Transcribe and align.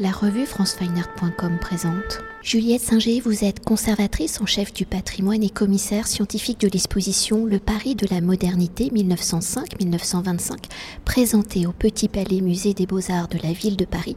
La 0.00 0.12
revue 0.12 0.46
francefineart.com 0.46 1.58
présente. 1.60 2.20
Juliette 2.40 2.82
Singer, 2.82 3.18
vous 3.18 3.42
êtes 3.42 3.64
conservatrice 3.64 4.40
en 4.40 4.46
chef 4.46 4.72
du 4.72 4.86
patrimoine 4.86 5.42
et 5.42 5.50
commissaire 5.50 6.06
scientifique 6.06 6.60
de 6.60 6.68
l'exposition 6.68 7.46
Le 7.46 7.58
Paris 7.58 7.96
de 7.96 8.06
la 8.08 8.20
modernité 8.20 8.90
1905-1925, 8.94 10.52
présentée 11.04 11.66
au 11.66 11.72
Petit 11.72 12.06
Palais 12.06 12.40
Musée 12.42 12.74
des 12.74 12.86
Beaux-Arts 12.86 13.26
de 13.26 13.38
la 13.42 13.52
ville 13.52 13.76
de 13.76 13.84
Paris, 13.84 14.14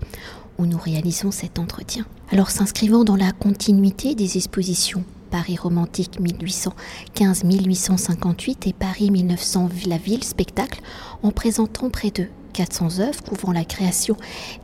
où 0.59 0.67
nous 0.67 0.77
réalisons 0.77 1.31
cet 1.31 1.57
entretien. 1.57 2.05
Alors 2.29 2.51
s'inscrivant 2.51 3.03
dans 3.03 3.15
la 3.15 3.31
continuité 3.31 4.13
des 4.13 4.37
expositions 4.37 5.03
Paris 5.31 5.57
romantique 5.57 6.19
1815-1858 7.15 8.69
et 8.69 8.73
Paris 8.73 9.09
1900 9.09 9.69
La 9.87 9.97
Ville 9.97 10.23
spectacle, 10.23 10.79
en 11.23 11.31
présentant 11.31 11.89
près 11.89 12.11
de 12.11 12.27
400 12.51 12.99
œuvres 12.99 13.23
couvrant 13.23 13.51
la 13.51 13.65
création 13.65 14.15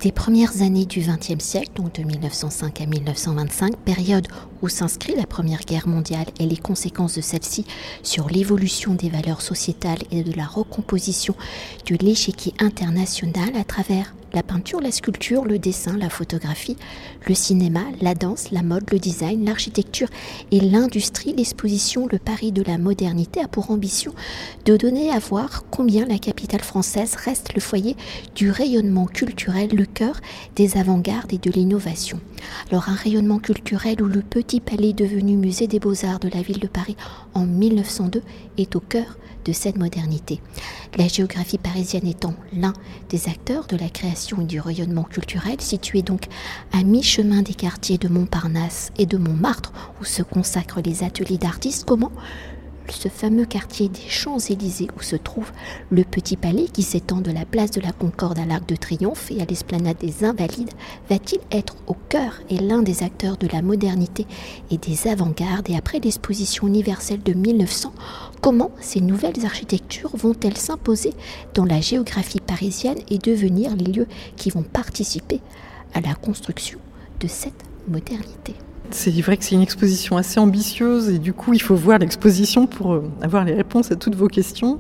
des 0.02 0.12
premières 0.12 0.62
années 0.62 0.86
du 0.86 1.00
XXe 1.00 1.44
siècle, 1.44 1.72
donc 1.76 1.94
de 1.96 2.04
1905 2.04 2.82
à 2.82 2.86
1925, 2.86 3.78
période 3.78 4.28
où 4.62 4.70
s'inscrit 4.70 5.16
la 5.16 5.26
Première 5.26 5.62
Guerre 5.62 5.88
mondiale 5.88 6.28
et 6.40 6.46
les 6.46 6.58
conséquences 6.58 7.16
de 7.16 7.22
celle-ci 7.22 7.66
sur 8.04 8.30
l'évolution 8.30 8.94
des 8.94 9.10
valeurs 9.10 9.42
sociétales 9.42 10.02
et 10.12 10.24
de 10.24 10.36
la 10.36 10.46
recomposition 10.46 11.36
de 11.90 11.96
l'échiquier 11.96 12.54
international 12.60 13.56
à 13.56 13.64
travers 13.64 14.14
la 14.34 14.44
peinture, 14.44 14.82
la 14.82 14.92
sculpture, 14.92 15.46
le 15.46 15.60
dessin, 15.60 15.98
la 15.98 16.10
photographie, 16.10 16.78
le 17.28 17.36
cinéma, 17.36 17.82
la 18.02 18.14
danse, 18.14 18.52
la 18.52 18.62
mode, 18.62 18.92
le 18.92 19.00
design, 19.00 19.46
l'architecture 19.46 20.08
et 20.52 20.60
l'industrie, 20.60 21.34
l'exposition 21.36 22.08
Le 22.12 22.20
Paris 22.20 22.52
de 22.52 22.64
la 22.64 22.78
modernité 22.78 23.42
a 23.42 23.48
pour 23.48 23.72
ambition 23.72 24.14
de 24.66 24.78
donner 24.78 25.12
à 25.12 25.20
voir 25.20 25.66
combien 25.72 26.06
la 26.06 26.20
capitale 26.20 26.62
française 26.62 27.16
reste 27.16 27.54
le 27.54 27.62
foyer 27.62 27.96
du 28.36 28.52
rayonnement 28.52 29.06
culturel, 29.06 29.70
le 29.74 29.86
cœur 29.86 30.20
des 30.56 30.78
avant-gardes 30.78 31.34
et 31.34 31.38
de 31.38 31.52
l'innovation. 31.52 32.20
Alors 32.72 32.90
un 32.90 32.96
rayonnement 32.96 33.40
culturel 33.40 34.02
où 34.02 34.06
le 34.06 34.22
petit 34.22 34.60
palais 34.60 34.94
devenu 34.94 35.38
musée 35.38 35.68
des 35.68 35.80
beaux-arts 35.80 36.20
de 36.20 36.30
la 36.30 36.42
ville 36.42 36.60
de 36.60 36.68
Paris 36.68 36.96
en 37.34 37.46
1902 37.46 38.22
est 38.58 38.76
au 38.76 38.80
cœur 38.80 39.18
de 39.48 39.54
cette 39.54 39.78
modernité. 39.78 40.42
La 40.98 41.08
géographie 41.08 41.58
parisienne 41.58 42.06
étant 42.06 42.34
l'un 42.54 42.74
des 43.10 43.30
acteurs 43.30 43.66
de 43.68 43.78
la 43.78 43.90
création 43.90 44.42
et 44.42 44.46
du 44.46 44.60
rayonnement 44.60 45.04
culturel, 45.04 45.62
situé 45.62 46.02
donc 46.02 46.26
à 46.74 46.84
mi-chemin 46.84 47.42
des 47.42 47.54
quartiers 47.54 47.98
de 47.98 48.10
Montparnasse 48.10 48.92
et 48.98 49.06
de 49.06 49.18
Montmartre, 49.18 49.72
où 50.02 50.06
se 50.06 50.22
consacrent 50.22 50.82
les 50.84 51.04
ateliers 51.04 51.38
d'artistes, 51.38 51.86
comment 51.88 52.12
ce 52.92 53.08
fameux 53.08 53.46
quartier 53.46 53.90
des 53.90 54.08
Champs-Élysées 54.08 54.88
où 54.98 55.02
se 55.02 55.16
trouve 55.16 55.52
le 55.90 56.04
Petit 56.04 56.38
Palais 56.38 56.68
qui 56.72 56.84
s'étend 56.84 57.22
de 57.22 57.32
la 57.32 57.46
place 57.46 57.72
de 57.72 57.82
la 57.82 57.92
Concorde 57.92 58.40
à 58.40 58.46
l'Arc 58.46 58.68
de 58.68 58.76
Triomphe 58.76 59.32
et 59.32 59.42
à 59.42 59.46
l'esplanade 59.46 59.98
des 59.98 60.24
Invalides, 60.24 60.74
va-t-il 61.10 61.40
être 61.52 61.76
au 61.88 61.96
cœur 62.10 62.42
et 62.50 62.58
l'un 62.58 62.82
des 62.82 63.04
acteurs 63.04 63.38
de 63.38 63.48
la 63.48 63.62
modernité 63.62 64.26
et 64.72 64.78
des 64.78 65.08
avant-gardes 65.08 65.70
Et 65.70 65.76
après 65.78 66.00
l'exposition 66.00 66.68
universelle 66.68 67.24
de 67.24 67.34
1900, 67.34 67.94
comment 68.42 68.72
ces 68.80 69.02
nouvelles 69.02 69.46
architectures 69.46 70.16
vont-elles 70.16 70.58
s'imposer 70.58 71.14
dans 71.54 71.66
la 71.66 71.82
géographie 71.82 72.42
parisienne 72.42 73.00
et 73.10 73.18
devenir 73.18 73.76
les 73.76 73.92
lieux 73.92 74.08
qui 74.36 74.50
vont 74.50 74.64
participer 74.64 75.42
à 75.94 76.02
la 76.02 76.16
construction 76.16 76.80
de 77.20 77.28
cette 77.28 77.64
modernité? 77.88 78.56
C'est 78.92 79.12
vrai 79.22 79.38
que 79.38 79.44
c'est 79.44 79.56
une 79.56 79.62
exposition 79.62 80.18
assez 80.18 80.40
ambitieuse 80.40 81.10
et 81.10 81.20
du 81.20 81.34
coup 81.34 81.54
il 81.54 81.62
faut 81.62 81.76
voir 81.76 82.00
l'exposition 82.00 82.68
pour 82.68 82.94
euh, 82.94 83.12
avoir 83.22 83.44
les 83.44 83.54
réponses 83.54 83.92
à 83.92 83.96
toutes 83.96 84.16
vos 84.16 84.28
questions. 84.28 84.80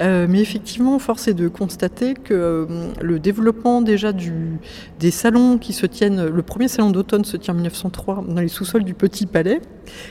Euh, 0.00 0.26
mais 0.28 0.40
effectivement, 0.40 0.98
force 0.98 1.28
est 1.28 1.34
de 1.34 1.46
constater 1.46 2.14
que 2.14 2.34
euh, 2.34 2.66
le 3.00 3.20
développement 3.20 3.80
déjà 3.80 4.12
des 4.12 5.10
salons 5.10 5.58
qui 5.58 5.72
se 5.72 5.86
tiennent, 5.86 6.26
le 6.26 6.42
premier 6.42 6.66
salon 6.66 6.90
d'automne 6.90 7.24
se 7.24 7.36
tient 7.36 7.54
en 7.54 7.56
1903 7.56 8.24
dans 8.28 8.40
les 8.40 8.48
sous-sols 8.48 8.82
du 8.82 8.94
Petit 8.94 9.26
Palais, 9.26 9.60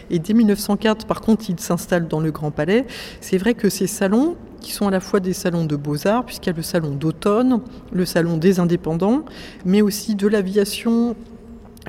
et 0.10 0.20
dès 0.20 0.34
1904, 0.34 1.06
par 1.06 1.20
contre, 1.20 1.50
il 1.50 1.60
s'installe 1.60 2.08
dans 2.08 2.22
le 2.22 2.32
Grand 2.32 2.52
Palais. 2.52 2.86
C'est 3.20 3.38
vrai 3.38 3.56
que 3.56 3.70
ces 3.70 3.88
salons, 3.88 4.36
qui 4.62 4.72
sont 4.72 4.88
à 4.88 4.92
la 4.92 5.02
fois 5.02 5.20
des 5.20 5.34
salons 5.34 5.66
de 5.66 5.76
beaux-arts, 5.76 6.26
puisqu'il 6.26 6.50
y 6.50 6.54
a 6.54 6.56
le 6.56 6.64
salon 6.64 6.92
d'automne, 6.92 7.60
le 7.92 8.06
salon 8.06 8.38
des 8.38 8.62
indépendants, 8.62 9.26
mais 9.66 9.82
aussi 9.82 10.16
de 10.16 10.28
l'aviation 10.28 11.18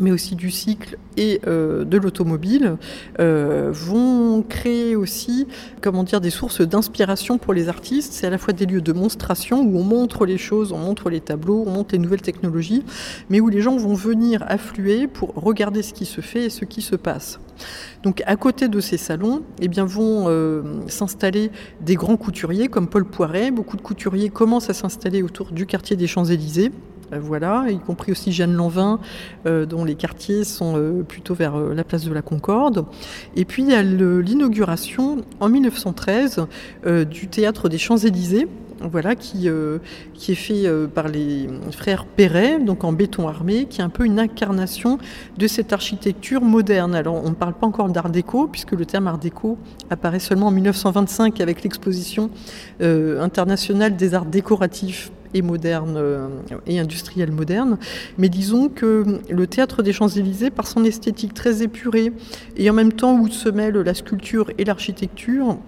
mais 0.01 0.11
aussi 0.11 0.35
du 0.35 0.51
cycle 0.51 0.99
et 1.17 1.41
euh, 1.47 1.85
de 1.85 1.97
l'automobile, 1.97 2.77
euh, 3.21 3.71
vont 3.73 4.43
créer 4.43 4.97
aussi, 4.97 5.47
comment 5.81 6.03
dire, 6.03 6.21
des 6.21 6.31
sources 6.31 6.61
d'inspiration 6.61 7.39
pour 7.39 7.53
les 7.53 7.69
artistes. 7.69 8.13
C'est 8.13 8.27
à 8.27 8.31
la 8.31 8.39
fois 8.39 8.53
des 8.53 8.67
lieux 8.67 8.81
de 8.81 8.93
monstration 8.93 9.63
où 9.63 9.79
on 9.79 9.85
montre 9.85 10.27
les 10.27 10.39
choses, 10.39 10.73
on 10.73 10.79
montre 10.79 11.11
les 11.11 11.21
tableaux, 11.21 11.65
on 11.67 11.71
montre 11.71 11.93
les 11.93 11.99
nouvelles 11.99 12.23
technologies, 12.23 12.83
mais 13.31 13.41
où 13.41 13.49
les 13.49 13.61
gens 13.61 13.77
vont 13.77 13.95
venir 13.95 14.45
affluer 14.49 15.07
pour 15.07 15.35
regarder 15.35 15.83
ce 15.83 15.93
qui 15.93 16.07
se 16.07 16.21
fait 16.21 16.47
et 16.47 16.51
ce 16.51 16.65
qui 16.65 16.83
se 16.83 16.97
passe. 16.97 17.39
Donc 18.03 18.23
à 18.27 18.37
côté 18.37 18.69
de 18.69 18.81
ces 18.81 18.97
salons, 18.97 19.43
eh 19.61 19.69
bien, 19.69 19.85
vont 19.85 20.25
euh, 20.29 20.63
s'installer 20.89 21.51
des 21.81 21.95
grands 21.95 22.17
couturiers 22.17 22.69
comme 22.69 22.89
Paul 22.89 23.05
Poiret. 23.05 23.51
Beaucoup 23.51 23.77
de 23.77 23.83
couturiers 23.83 24.29
commencent 24.29 24.71
à 24.71 24.75
s'installer 24.75 25.23
autour 25.23 25.53
du 25.53 25.67
quartier 25.67 25.97
des 25.97 26.07
Champs-Élysées. 26.07 26.73
Euh, 27.15 27.19
voilà, 27.21 27.67
y 27.71 27.79
compris 27.79 28.13
aussi 28.13 28.33
Jeanne 28.33 28.55
Lanvin, 28.55 29.01
euh, 29.47 29.67
dont 29.67 29.85
les 29.85 29.95
quartiers 29.95 30.45
sont 30.45 30.75
euh, 30.77 31.03
plutôt 31.03 31.35
vers 31.35 31.57
la 31.57 31.85
place 31.85 32.05
de 32.05 32.13
la 32.13 32.23
Concorde. 32.23 32.87
Et 33.37 33.45
puis 33.45 33.63
il 33.63 33.71
y 33.71 33.75
a 33.75 33.83
l'inauguration 33.83 35.19
en 35.41 35.49
1913 35.49 36.47
du 37.11 37.29
théâtre 37.29 37.69
des 37.69 37.79
Champs-Élysées, 37.79 38.49
voilà, 38.81 39.15
qui, 39.15 39.49
qui 40.15 40.33
est 40.33 40.35
fait 40.35 40.69
par 40.95 41.09
les 41.09 41.49
frères 41.71 42.05
Perret, 42.05 42.59
donc 42.61 42.85
en 42.85 42.93
béton 42.93 43.29
armé, 43.29 43.67
qui 43.67 43.81
est 43.81 43.85
un 43.85 43.89
peu 43.89 44.05
une 44.05 44.19
incarnation 44.19 44.99
de 45.39 45.47
cette 45.47 45.73
architecture 45.73 46.43
moderne. 46.43 46.95
Alors 46.95 47.23
on 47.25 47.31
ne 47.31 47.35
parle 47.35 47.55
pas 47.55 47.67
encore 47.67 47.89
d'art 47.89 48.11
déco, 48.11 48.47
puisque 48.47 48.73
le 48.73 48.85
terme 48.85 49.07
art 49.07 49.19
déco 49.19 49.59
apparaît 49.91 50.19
seulement 50.19 50.49
en 50.49 50.53
1925 50.53 51.41
avec 51.41 51.63
l'exposition 51.63 52.31
internationale 52.81 53.97
des 53.97 54.15
arts 54.15 54.27
décoratifs 54.27 55.11
et 55.35 55.43
moderne 55.43 55.97
euh, 55.97 56.29
et 56.67 56.79
industrielle 56.79 57.33
moderne. 57.33 57.79
Mais 58.17 58.29
disons 58.29 58.69
que 58.69 59.21
le 59.29 59.47
théâtre 59.47 59.83
des 59.83 59.93
Champs-Élysées, 59.93 60.51
par 60.51 60.67
son 60.67 60.85
esthétique 60.85 61.35
très 61.35 61.63
épurée 61.63 62.13
et 62.57 62.71
en 62.71 62.73
même 62.73 62.93
temps 62.93 63.19
où 63.19 63.29
se 63.29 63.49
mêlent 63.49 63.75
la 63.75 63.95
sculpture 63.95 64.51
et 64.57 64.65
l'architecture, 64.65 65.59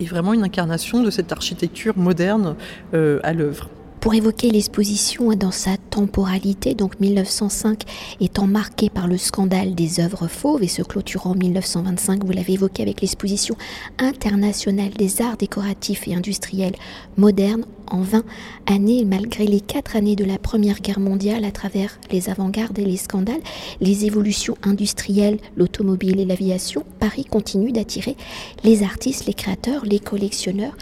est 0.00 0.04
vraiment 0.04 0.32
une 0.32 0.44
incarnation 0.44 1.02
de 1.02 1.10
cette 1.10 1.32
architecture 1.32 1.96
moderne 1.96 2.56
euh, 2.94 3.20
à 3.22 3.32
l'œuvre. 3.32 3.70
Pour 4.08 4.14
évoquer 4.14 4.50
l'exposition 4.50 5.34
dans 5.34 5.50
sa 5.50 5.76
temporalité, 5.76 6.74
donc 6.74 6.98
1905 6.98 7.82
étant 8.22 8.46
marqué 8.46 8.88
par 8.88 9.06
le 9.06 9.18
scandale 9.18 9.74
des 9.74 10.00
œuvres 10.00 10.28
fauves 10.28 10.62
et 10.62 10.66
se 10.66 10.80
clôturant 10.80 11.32
en 11.32 11.34
1925, 11.34 12.24
vous 12.24 12.32
l'avez 12.32 12.54
évoqué 12.54 12.82
avec 12.82 13.02
l'exposition 13.02 13.54
internationale 13.98 14.92
des 14.92 15.20
arts 15.20 15.36
décoratifs 15.36 16.08
et 16.08 16.14
industriels 16.14 16.74
modernes 17.18 17.66
en 17.86 18.00
20 18.00 18.24
années, 18.64 19.04
malgré 19.04 19.46
les 19.46 19.60
quatre 19.60 19.94
années 19.94 20.16
de 20.16 20.24
la 20.24 20.38
Première 20.38 20.80
Guerre 20.80 21.00
mondiale 21.00 21.44
à 21.44 21.50
travers 21.50 21.98
les 22.10 22.30
avant-gardes 22.30 22.78
et 22.78 22.86
les 22.86 22.96
scandales, 22.96 23.42
les 23.82 24.06
évolutions 24.06 24.56
industrielles, 24.62 25.36
l'automobile 25.54 26.18
et 26.18 26.24
l'aviation, 26.24 26.82
Paris 26.98 27.26
continue 27.26 27.72
d'attirer 27.72 28.16
les 28.64 28.82
artistes, 28.82 29.26
les 29.26 29.34
créateurs, 29.34 29.84
les 29.84 30.00
collectionneurs 30.00 30.76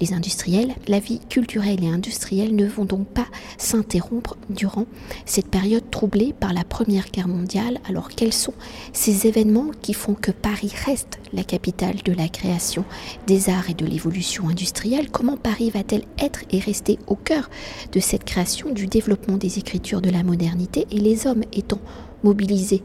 les 0.00 0.12
industriels, 0.12 0.74
la 0.86 1.00
vie 1.00 1.20
culturelle 1.28 1.82
et 1.82 1.88
industrielle 1.88 2.54
ne 2.54 2.66
vont 2.66 2.84
donc 2.84 3.06
pas 3.06 3.26
s'interrompre 3.56 4.36
durant 4.50 4.86
cette 5.26 5.48
période 5.48 5.90
troublée 5.90 6.32
par 6.38 6.52
la 6.52 6.64
Première 6.64 7.10
Guerre 7.10 7.28
mondiale. 7.28 7.80
Alors 7.88 8.08
quels 8.08 8.32
sont 8.32 8.54
ces 8.92 9.26
événements 9.26 9.70
qui 9.82 9.94
font 9.94 10.14
que 10.14 10.30
Paris 10.30 10.72
reste 10.86 11.18
la 11.32 11.44
capitale 11.44 11.96
de 12.04 12.12
la 12.12 12.28
création 12.28 12.84
des 13.26 13.50
arts 13.50 13.70
et 13.70 13.74
de 13.74 13.86
l'évolution 13.86 14.48
industrielle? 14.48 15.10
Comment 15.10 15.36
Paris 15.36 15.70
va-t-elle 15.70 16.04
être 16.18 16.44
et 16.50 16.58
rester 16.58 16.98
au 17.06 17.14
cœur 17.14 17.50
de 17.92 18.00
cette 18.00 18.24
création, 18.24 18.70
du 18.70 18.86
développement 18.86 19.36
des 19.36 19.58
écritures 19.58 20.00
de 20.00 20.10
la 20.10 20.22
modernité? 20.22 20.86
Et 20.90 20.98
les 20.98 21.26
hommes 21.26 21.44
étant 21.52 21.80
mobilisés 22.22 22.82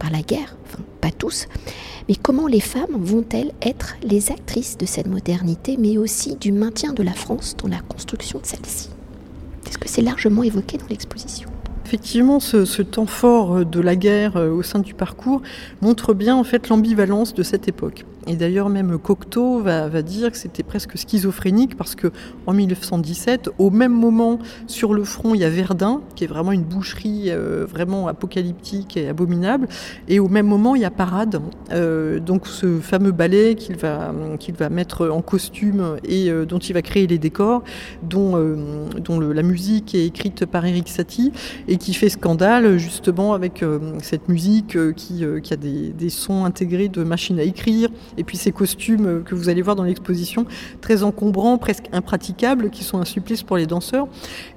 par 0.00 0.10
la 0.10 0.22
guerre, 0.22 0.56
enfin 0.66 0.82
pas 1.00 1.12
tous, 1.12 1.46
mais 2.08 2.16
comment 2.16 2.48
les 2.48 2.60
femmes 2.60 2.96
vont-elles 2.98 3.52
être 3.62 3.94
les 4.02 4.32
actrices 4.32 4.76
de 4.76 4.86
cette 4.86 5.06
modernité, 5.06 5.76
mais 5.78 5.96
aussi 5.96 6.34
du 6.34 6.50
maintien 6.50 6.92
de 6.92 7.04
la 7.04 7.12
France 7.12 7.56
dans 7.56 7.68
la 7.68 7.78
construction 7.80 8.40
de 8.40 8.46
celle-ci? 8.46 8.88
Est-ce 9.68 9.78
que 9.78 9.88
c'est 9.88 10.02
largement 10.02 10.42
évoqué 10.42 10.78
dans 10.78 10.88
l'exposition 10.88 11.48
Effectivement, 11.86 12.40
ce, 12.40 12.82
temps 12.82 13.06
fort 13.06 13.64
de 13.64 13.80
la 13.80 13.96
guerre 13.96 14.36
euh, 14.36 14.50
au 14.50 14.62
sein 14.62 14.78
du 14.78 14.94
parcours 14.94 15.42
montre 15.80 16.14
bien 16.14 16.36
en 16.36 16.44
fait 16.44 16.68
l'ambivalence 16.68 17.34
de 17.34 17.42
cette 17.42 17.68
époque. 17.68 18.04
Et 18.26 18.36
d'ailleurs, 18.36 18.68
même 18.68 18.98
Cocteau 18.98 19.60
va, 19.60 19.88
dire 20.02 20.30
que 20.30 20.36
c'était 20.36 20.62
presque 20.62 20.98
schizophrénique 20.98 21.76
parce 21.76 21.94
que 21.94 22.08
en 22.46 22.52
1917, 22.52 23.50
au 23.58 23.70
même 23.70 23.92
moment, 23.92 24.38
sur 24.66 24.92
le 24.92 25.04
front, 25.04 25.34
il 25.34 25.40
y 25.40 25.44
a 25.44 25.50
Verdun, 25.50 26.02
qui 26.14 26.24
est 26.24 26.26
vraiment 26.26 26.52
une 26.52 26.62
boucherie 26.62 27.24
euh, 27.28 27.64
vraiment 27.68 28.08
apocalyptique 28.08 28.96
et 28.96 29.08
abominable. 29.08 29.68
Et 30.08 30.20
au 30.20 30.28
même 30.28 30.46
moment, 30.46 30.74
il 30.74 30.82
y 30.82 30.84
a 30.84 30.90
Parade, 30.90 31.40
euh, 31.72 32.20
donc 32.20 32.46
ce 32.46 32.78
fameux 32.78 33.12
ballet 33.12 33.54
qu'il 33.54 33.76
va, 33.76 34.12
qu'il 34.38 34.54
va 34.54 34.68
mettre 34.68 35.08
en 35.08 35.22
costume 35.22 35.96
et 36.04 36.30
euh, 36.30 36.44
dont 36.44 36.58
il 36.58 36.74
va 36.74 36.82
créer 36.82 37.06
les 37.06 37.18
décors, 37.18 37.62
dont, 38.02 38.30
dont 38.98 39.20
la 39.20 39.42
musique 39.42 39.94
est 39.94 40.06
écrite 40.06 40.44
par 40.46 40.66
Eric 40.66 40.88
Satie 40.88 41.32
et 41.68 41.78
qui 41.78 41.94
fait 41.94 42.08
scandale 42.08 42.76
justement 42.76 43.32
avec 43.32 43.64
cette 44.02 44.28
musique 44.28 44.76
qui, 44.94 45.24
qui 45.42 45.52
a 45.52 45.56
des, 45.56 46.10
sons 46.10 46.44
intégrés 46.44 46.88
de 46.88 47.04
machines 47.04 47.38
à 47.38 47.44
écrire 47.44 47.88
et 48.20 48.24
puis 48.24 48.36
ces 48.36 48.52
costumes 48.52 49.22
que 49.24 49.34
vous 49.34 49.48
allez 49.48 49.62
voir 49.62 49.76
dans 49.76 49.84
l'exposition, 49.84 50.44
très 50.82 51.02
encombrants, 51.02 51.56
presque 51.56 51.86
impraticables, 51.90 52.68
qui 52.68 52.84
sont 52.84 52.98
un 52.98 53.06
supplice 53.06 53.42
pour 53.42 53.56
les 53.56 53.66
danseurs. 53.66 54.08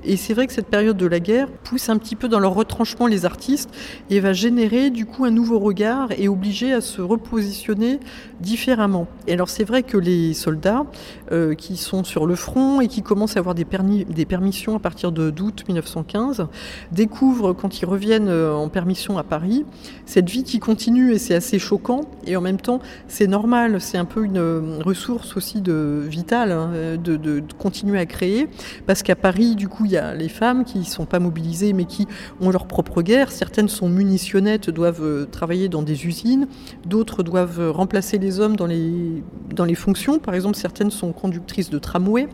Et 0.04 0.18
c'est 0.18 0.34
vrai 0.34 0.48
que 0.48 0.54
cette 0.54 0.68
période 0.68 0.98
de 0.98 1.06
la 1.06 1.22
guerre 1.22 1.48
pousse 1.50 1.88
un 1.88 1.98
petit 1.98 2.18
peu 2.18 2.28
dans 2.28 2.40
leur 2.40 2.54
retranchement 2.54 3.08
les 3.08 3.24
artistes 3.26 3.70
et 4.10 4.20
va 4.20 4.34
générer 4.34 4.90
du 4.90 5.06
coup 5.06 5.24
un 5.24 5.32
nouveau 5.32 5.60
regard 5.60 6.10
et 6.18 6.28
obliger 6.28 6.74
à 6.74 6.82
se 6.82 7.02
repositionner 7.02 8.02
différemment. 8.42 9.08
Et 9.28 9.34
alors 9.34 9.48
c'est 9.48 9.64
vrai 9.64 9.84
que 9.84 9.98
les 9.98 10.34
soldats 10.34 10.86
euh, 11.32 11.56
qui 11.56 11.78
sont 11.78 12.04
sur 12.04 12.26
le 12.26 12.36
front 12.36 12.82
et 12.82 12.90
qui 12.90 13.02
commencent 13.02 13.38
à 13.38 13.40
avoir 13.40 13.56
des, 13.56 13.66
des 14.10 14.26
permissions 14.26 14.76
à 14.76 14.80
partir 14.80 15.14
de 15.14 15.30
d'août 15.30 15.64
1915 15.70 16.48
découvrent 16.92 17.54
quand 17.54 17.82
ils 17.82 17.86
reviennent 17.86 18.28
euh, 18.28 18.54
en 18.54 18.68
permission 18.68 19.18
à 19.18 19.24
Paris 19.24 19.66
cette 20.06 20.30
vie 20.30 20.44
qui 20.44 20.60
continue 20.60 21.14
et 21.14 21.18
c'est 21.18 21.36
assez 21.36 21.60
choquant 21.60 22.02
et 22.28 22.36
en 22.36 22.42
même 22.42 22.60
temps 22.60 22.82
c'est 23.08 23.28
normal, 23.28 23.43
c'est 23.80 23.98
un 23.98 24.06
peu 24.06 24.24
une 24.24 24.38
euh, 24.38 24.80
ressource 24.84 25.36
aussi 25.38 25.62
de 25.62 26.04
vitale 26.08 26.52
hein, 26.52 26.72
de, 26.98 27.44
continuer 27.58 28.00
à 28.00 28.06
créer 28.06 28.48
parce 28.86 29.04
qu'à 29.04 29.16
Paris 29.16 29.56
du 29.56 29.68
coup 29.68 29.86
il 29.86 29.92
y 29.92 29.98
a 29.98 30.14
les 30.14 30.30
femmes 30.30 30.64
qui 30.64 30.80
ne 30.80 30.84
sont 30.84 31.06
pas 31.06 31.20
mobilisées 31.20 31.74
mais 31.74 31.86
qui 31.86 32.08
ont 32.42 32.50
leur 32.50 32.68
propre 32.68 33.02
guerre. 33.02 33.32
Certaines 33.32 33.70
sont 33.70 33.90
munitionnettes, 33.90 34.70
doivent 34.70 35.28
travailler 35.32 35.70
dans 35.70 35.82
des 35.82 36.06
usines, 36.06 36.48
d'autres 36.86 37.24
doivent 37.24 37.72
remplacer 37.72 38.18
les 38.18 38.40
hommes 38.40 38.56
dans 38.56 38.66
les, 38.66 39.76
fonctions. 39.76 40.20
Par 40.20 40.34
exemple, 40.34 40.56
certaines 40.56 40.92
sont 40.92 41.12
conductrices 41.12 41.70
de 41.70 41.80
tramway. 41.80 42.28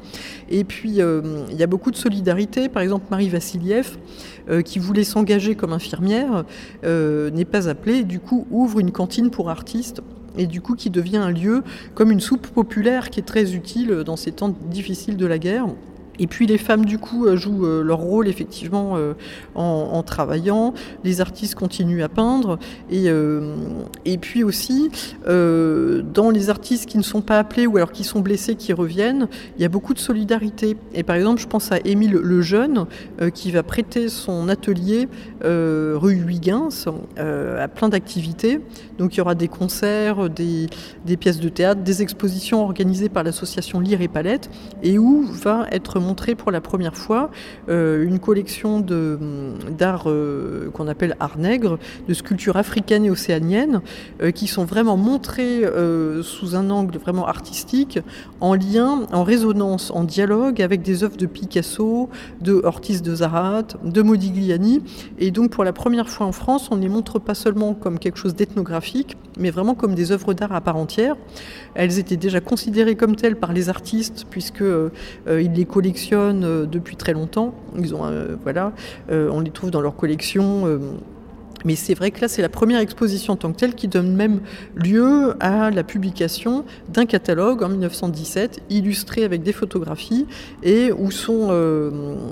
Et 0.50 0.64
puis, 0.64 1.02
euh, 1.02 1.46
il 1.52 1.58
y 1.58 1.64
a 1.64 1.68
beaucoup 1.68 1.92
de 1.92 1.96
solidarité. 1.96 2.70
Par 2.70 2.82
exemple, 2.82 3.06
Marie 3.10 3.30
Vassiliev, 3.30 3.98
euh, 4.50 4.62
qui 4.62 4.80
voulait 4.80 5.04
s'engager 5.04 5.56
comme 5.56 5.74
infirmière, 5.74 6.46
euh, 6.84 7.30
n'est 7.32 7.46
pas 7.46 7.70
appelée, 7.70 8.04
du 8.04 8.20
coup, 8.20 8.48
ouvre 8.52 8.80
une 8.80 8.92
cantine 8.92 9.30
pour 9.30 9.50
artistes 9.50 10.02
et 10.38 10.48
du 10.48 10.62
coup 10.62 10.76
qui 10.76 10.90
devient 10.90 11.18
un 11.18 11.32
lieu 11.32 11.64
comme 11.96 12.12
une 12.12 12.20
soupe 12.20 12.48
populaire 12.48 13.10
qui 13.10 13.20
est 13.20 13.24
très 13.24 13.54
utile 13.54 14.04
dans 14.06 14.16
ces 14.16 14.32
temps 14.32 14.54
difficiles 14.70 15.18
de 15.18 15.26
la 15.26 15.38
guerre. 15.38 15.68
Et 16.20 16.28
puis 16.28 16.48
les 16.48 16.58
femmes 16.58 16.86
du 16.86 16.98
coup 16.98 17.26
euh, 17.26 17.36
jouent 17.36 17.66
euh, 17.66 17.82
leur 17.82 18.00
rôle 18.00 18.28
effectivement 18.28 18.98
euh, 18.98 19.14
en, 19.56 20.04
travaillant, 20.04 20.74
les 21.04 21.22
artistes 21.22 21.56
continuent 21.56 22.04
à 22.04 22.10
peindre 22.10 22.58
et, 22.90 23.08
et 24.06 24.18
puis 24.18 24.44
aussi 24.44 24.90
dans 25.28 26.30
les 26.32 26.50
artistes 26.50 26.86
qui 26.86 26.98
ne 26.98 27.04
sont 27.04 27.22
pas 27.22 27.38
appelés 27.40 27.68
ou 27.68 27.78
alors 27.78 27.92
qui 27.92 28.04
sont 28.04 28.22
blessés 28.22 28.56
qui 28.56 28.74
reviennent, 28.74 29.28
il 29.58 29.62
y 29.62 29.66
a 29.66 29.70
beaucoup 29.70 29.94
de 29.94 30.00
solidarité. 30.00 30.78
Et 30.94 31.04
par 31.04 31.16
exemple 31.16 31.42
je 31.42 31.48
pense 31.48 31.72
à 31.72 31.78
Émile 31.84 32.14
Lejeune 32.14 32.86
qui 33.34 33.52
va 33.52 33.62
prêter 33.62 34.10
son 34.10 34.48
atelier 34.48 35.08
rue 35.44 36.16
Huygens 36.16 36.88
à 37.18 37.68
plein 37.68 37.90
d'activités. 37.90 38.62
Donc 38.98 39.16
il 39.16 39.18
y 39.18 39.22
aura 39.22 39.36
des 39.36 39.50
concerts, 39.50 40.30
des, 40.30 40.68
des 41.06 41.18
pièces 41.18 41.40
de 41.40 41.50
théâtre, 41.50 41.82
des 41.82 42.02
expositions 42.02 42.64
organisées 42.64 43.10
par 43.10 43.24
l'association 43.24 43.80
Lire 43.80 44.02
et 44.02 44.08
Palette 44.08 44.50
et 44.82 44.98
où 44.98 45.24
va 45.24 45.68
être 45.72 46.00
montré 46.10 46.34
pour 46.34 46.52
la 46.52 46.60
première 46.60 46.98
fois 46.98 47.30
euh, 47.70 48.04
une 48.04 48.18
collection 48.18 48.80
d'art 48.80 50.06
euh, 50.08 50.72
qu'on 50.72 50.88
appelle 50.88 51.16
art 51.20 51.38
nègre, 51.38 51.78
de 52.08 52.14
sculptures 52.16 52.58
africaines 52.58 53.06
et 53.06 53.12
océaniennes, 53.12 53.82
euh, 54.24 54.32
qui 54.32 54.48
sont 54.48 54.66
vraiment 54.66 54.98
montrées 54.98 55.62
sous 56.24 56.56
un 56.56 56.70
angle 56.70 56.98
vraiment 56.98 57.28
artistique, 57.28 58.00
en 58.42 58.56
lien, 58.56 59.06
en 59.12 59.24
résonance, 59.24 59.92
en 59.92 60.04
dialogue 60.04 60.62
avec 60.62 60.82
des 60.82 61.04
œuvres 61.04 61.18
de 61.18 61.28
Picasso, 61.28 62.10
de 62.42 62.54
Ortiz 62.64 63.02
de 63.02 63.14
Zarat, 63.16 63.68
de 63.84 64.02
Modigliani. 64.02 64.82
Et 65.20 65.30
donc 65.32 65.52
pour 65.52 65.64
la 65.64 65.74
première 65.74 66.10
fois 66.10 66.26
en 66.26 66.32
France, 66.32 66.70
on 66.72 66.78
ne 66.78 66.82
les 66.82 66.90
montre 66.90 67.20
pas 67.20 67.36
seulement 67.36 67.74
comme 67.74 68.00
quelque 68.00 68.18
chose 68.18 68.36
d'ethnographique, 68.36 69.16
mais 69.38 69.52
vraiment 69.52 69.76
comme 69.76 69.94
des 69.94 70.12
œuvres 70.12 70.34
d'art 70.34 70.54
à 70.54 70.62
part 70.62 70.78
entière. 70.78 71.16
Elles 71.76 72.00
étaient 72.00 72.18
déjà 72.18 72.40
considérées 72.42 72.96
comme 72.96 73.16
telles 73.16 73.36
par 73.36 73.54
les 73.54 73.70
artistes, 73.70 74.26
puisqu'ils 74.30 74.92
euh, 75.28 75.42
ils 75.42 75.54
les 75.54 75.66
collectionnent 75.66 75.99
euh, 76.14 76.66
depuis 76.66 76.96
très 76.96 77.14
longtemps. 77.14 77.54
Ils 77.78 77.96
ont, 77.96 78.06
euh, 78.06 78.36
voilà, 78.44 78.74
euh, 79.12 79.30
on 79.32 79.40
les 79.40 79.52
trouve 79.52 79.72
dans 79.72 79.82
leur 79.82 79.96
collection. 79.96 80.80
Mais 81.66 81.76
c'est 81.76 81.94
vrai 81.94 82.12
que 82.12 82.22
là, 82.22 82.30
c'est 82.30 82.42
la 82.42 82.48
première 82.48 82.80
exposition 82.80 83.34
en 83.34 83.36
tant 83.36 83.52
que 83.52 83.58
telle 83.58 83.76
qui 83.76 83.90
donne 83.90 84.16
même 84.16 84.40
lieu 84.76 85.36
à 85.42 85.72
la 85.72 85.84
publication 85.84 86.64
d'un 86.88 87.06
catalogue 87.06 87.64
en 87.64 87.70
1917, 87.70 88.62
illustré 88.70 89.26
avec 89.26 89.44
des 89.44 89.52
photographies, 89.52 90.26
et 90.64 90.94
où 90.94 91.12
sont 91.12 91.50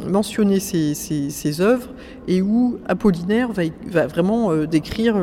mentionnées 0.08 0.62
ces, 0.62 1.62
œuvres, 1.62 1.90
et 2.30 2.42
où 2.42 2.80
Apollinaire 2.88 3.50
va, 3.52 4.08
vraiment 4.08 4.56
décrire 4.64 5.18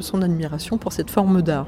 son 0.00 0.22
admiration 0.22 0.78
pour 0.78 0.94
cette 0.94 1.10
forme 1.10 1.42
d'art. 1.42 1.66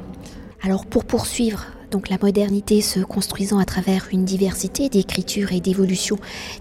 Alors 0.63 0.87
pour 0.87 1.05
poursuivre 1.05 1.67
donc 1.91 2.09
la 2.09 2.19
modernité 2.21 2.81
se 2.81 3.01
construisant 3.01 3.59
à 3.59 3.65
travers 3.65 4.09
une 4.13 4.25
diversité 4.25 4.89
d'écriture 4.89 5.53
et 5.53 5.61
d'évolution 5.61 6.19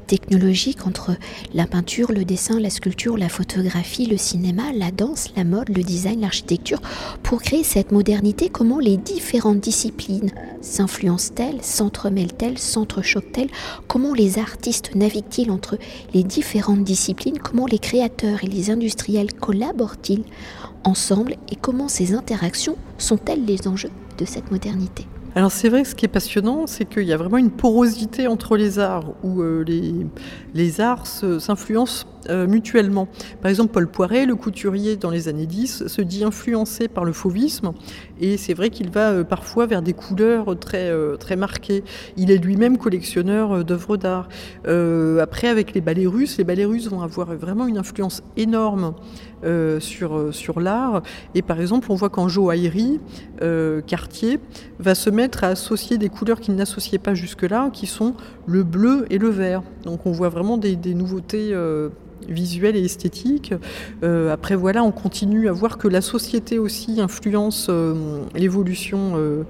technologique 0.07 0.85
entre 0.85 1.15
la 1.53 1.67
peinture, 1.67 2.11
le 2.11 2.25
dessin, 2.25 2.59
la 2.59 2.69
sculpture, 2.69 3.17
la 3.17 3.29
photographie, 3.29 4.05
le 4.05 4.17
cinéma, 4.17 4.73
la 4.73 4.91
danse, 4.91 5.29
la 5.35 5.43
mode, 5.43 5.69
le 5.69 5.83
design, 5.83 6.21
l'architecture. 6.21 6.81
Pour 7.23 7.41
créer 7.41 7.63
cette 7.63 7.91
modernité, 7.91 8.49
comment 8.49 8.79
les 8.79 8.97
différentes 8.97 9.59
disciplines 9.59 10.31
s'influencent-elles, 10.61 11.61
s'entremêlent-elles, 11.61 12.57
s'entrechoquent-elles? 12.57 13.49
Comment 13.87 14.13
les 14.13 14.39
artistes 14.39 14.95
naviguent-ils 14.95 15.51
entre 15.51 15.77
les 16.13 16.23
différentes 16.23 16.83
disciplines? 16.83 17.39
Comment 17.39 17.65
les 17.65 17.79
créateurs 17.79 18.43
et 18.43 18.47
les 18.47 18.69
industriels 18.69 19.33
collaborent-ils 19.33 20.23
ensemble? 20.83 21.35
Et 21.51 21.55
comment 21.55 21.87
ces 21.87 22.13
interactions 22.13 22.77
sont-elles 22.97 23.45
les 23.45 23.67
enjeux 23.67 23.91
de 24.17 24.25
cette 24.25 24.51
modernité? 24.51 25.05
Alors 25.35 25.51
c'est 25.51 25.67
vrai 25.67 25.83
ce 25.83 25.95
qui 25.95 26.05
est 26.05 26.09
passionnant, 26.09 26.65
c'est 26.65 26.85
qu'il 26.85 27.03
y 27.03 27.13
a 27.13 27.17
vraiment 27.17 27.37
une 27.37 27.51
porosité 27.51 28.27
entre 28.27 28.55
les 28.55 28.79
arts, 28.79 29.13
où 29.21 29.41
euh, 29.41 29.63
les, 29.67 29.93
les 30.53 30.81
arts 30.81 31.05
s'influencent 31.05 32.05
euh, 32.29 32.47
mutuellement. 32.47 33.07
Par 33.41 33.49
exemple, 33.49 33.71
Paul 33.71 33.87
Poiret, 33.87 34.25
le 34.25 34.35
couturier 34.35 34.95
dans 34.95 35.11
les 35.11 35.27
années 35.27 35.45
10, 35.45 35.87
se 35.87 36.01
dit 36.01 36.23
influencé 36.23 36.87
par 36.87 37.05
le 37.05 37.13
fauvisme, 37.13 37.71
et 38.19 38.37
c'est 38.37 38.53
vrai 38.53 38.69
qu'il 38.69 38.89
va 38.89 39.11
euh, 39.11 39.23
parfois 39.23 39.67
vers 39.67 39.81
des 39.81 39.93
couleurs 39.93 40.57
très, 40.57 40.89
euh, 40.89 41.17
très 41.17 41.35
marquées. 41.35 41.83
Il 42.17 42.31
est 42.31 42.37
lui-même 42.37 42.77
collectionneur 42.77 43.63
d'œuvres 43.63 43.97
d'art. 43.97 44.27
Après, 44.65 45.47
avec 45.47 45.73
les 45.73 45.81
ballets 45.81 46.07
russes, 46.07 46.37
les 46.37 46.43
ballets 46.43 46.65
russes 46.65 46.89
vont 46.89 47.01
avoir 47.01 47.35
vraiment 47.35 47.67
une 47.67 47.77
influence 47.77 48.23
énorme 48.37 48.93
sur, 49.79 50.33
sur 50.33 50.59
l'art. 50.59 51.03
Et 51.35 51.41
par 51.41 51.61
exemple, 51.61 51.91
on 51.91 51.95
voit 51.95 52.09
qu'en 52.09 52.27
joaillerie, 52.27 52.99
Cartier 53.85 54.39
va 54.79 54.95
se 54.95 55.09
mettre 55.09 55.43
à 55.43 55.47
associer 55.47 55.97
des 55.97 56.09
couleurs 56.09 56.39
qu'il 56.39 56.55
n'associait 56.55 56.97
pas 56.97 57.13
jusque-là, 57.13 57.69
qui 57.71 57.85
sont 57.85 58.15
le 58.45 58.63
bleu 58.63 59.05
et 59.09 59.17
le 59.17 59.29
vert. 59.29 59.61
Donc 59.83 60.05
on 60.05 60.11
voit 60.11 60.29
vraiment 60.29 60.57
des, 60.57 60.75
nouveautés 60.93 61.53
visuelle 62.27 62.75
et 62.75 62.83
esthétique. 62.83 63.53
Euh, 64.03 64.31
après, 64.31 64.55
voilà, 64.55 64.83
on 64.83 64.91
continue 64.91 65.47
à 65.47 65.51
voir 65.51 65.77
que 65.77 65.87
la 65.87 66.01
société 66.01 66.59
aussi 66.59 67.01
influence 67.01 67.67
euh, 67.69 68.21
l'évolution 68.35 69.13
euh, 69.15 69.43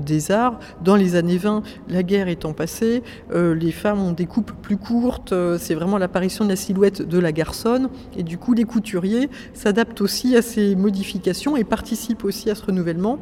des 0.00 0.30
arts. 0.30 0.58
Dans 0.82 0.96
les 0.96 1.14
années 1.14 1.38
20, 1.38 1.62
la 1.88 2.02
guerre 2.02 2.28
étant 2.28 2.52
passée, 2.52 3.02
les 3.32 3.70
femmes 3.70 4.00
ont 4.00 4.12
des 4.12 4.26
coupes 4.26 4.50
plus 4.60 4.76
courtes. 4.76 5.32
C'est 5.58 5.74
vraiment 5.74 5.98
l'apparition 5.98 6.44
de 6.44 6.50
la 6.50 6.56
silhouette 6.56 7.00
de 7.00 7.18
la 7.18 7.30
garçonne. 7.30 7.88
Et 8.16 8.24
du 8.24 8.38
coup, 8.38 8.54
les 8.54 8.64
couturiers 8.64 9.30
s'adaptent 9.54 10.00
aussi 10.00 10.36
à 10.36 10.42
ces 10.42 10.74
modifications 10.74 11.56
et 11.56 11.62
participent 11.62 12.24
aussi 12.24 12.50
à 12.50 12.56
ce 12.56 12.64
renouvellement. 12.66 13.20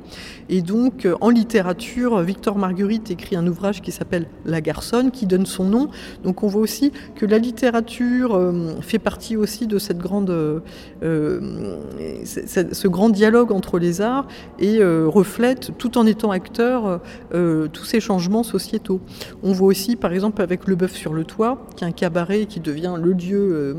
Et 0.48 0.62
donc, 0.62 1.06
en 1.20 1.28
littérature, 1.28 2.20
Victor 2.22 2.56
Marguerite 2.56 3.10
écrit 3.10 3.36
un 3.36 3.46
ouvrage 3.46 3.82
qui 3.82 3.92
s'appelle 3.92 4.26
La 4.46 4.62
garçonne, 4.62 5.10
qui 5.10 5.26
donne 5.26 5.44
son 5.44 5.64
nom. 5.64 5.90
Donc, 6.24 6.42
on 6.42 6.46
voit 6.46 6.62
aussi 6.62 6.90
que 7.16 7.26
la 7.26 7.36
littérature 7.36 8.40
fait 8.80 8.98
partie 8.98 9.36
aussi 9.36 9.66
de 9.66 9.78
cette 9.78 9.98
grande, 9.98 10.62
ce 11.02 12.88
grand 12.88 13.08
dialogue 13.08 13.52
entre 13.52 13.78
les 13.78 14.00
arts 14.00 14.26
et 14.58 14.82
reflète, 14.82 15.72
tout 15.78 15.98
en 15.98 16.06
étant 16.06 16.30
acteur, 16.30 17.00
tous 17.30 17.84
ces 17.84 18.00
changements 18.00 18.42
sociétaux. 18.42 19.00
On 19.42 19.52
voit 19.52 19.68
aussi, 19.68 19.96
par 19.96 20.12
exemple, 20.12 20.42
avec 20.42 20.66
Le 20.66 20.76
Bœuf 20.76 20.92
sur 20.92 21.12
le 21.12 21.24
Toit, 21.24 21.66
qui 21.76 21.84
est 21.84 21.86
un 21.86 21.92
cabaret 21.92 22.46
qui 22.46 22.60
devient 22.60 22.94
le 23.00 23.12
lieu 23.12 23.76